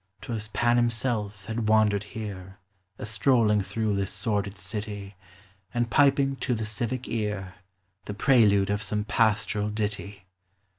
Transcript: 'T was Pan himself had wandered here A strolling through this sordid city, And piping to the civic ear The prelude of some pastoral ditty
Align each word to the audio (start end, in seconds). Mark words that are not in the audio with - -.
'T 0.21 0.31
was 0.33 0.47
Pan 0.47 0.77
himself 0.77 1.45
had 1.45 1.69
wandered 1.69 2.01
here 2.03 2.57
A 2.97 3.05
strolling 3.05 3.61
through 3.61 3.95
this 3.95 4.11
sordid 4.11 4.57
city, 4.57 5.13
And 5.75 5.91
piping 5.91 6.37
to 6.37 6.55
the 6.55 6.65
civic 6.65 7.07
ear 7.07 7.53
The 8.05 8.15
prelude 8.15 8.71
of 8.71 8.81
some 8.81 9.03
pastoral 9.03 9.69
ditty 9.69 10.25